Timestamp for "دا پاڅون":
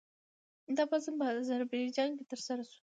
0.75-1.15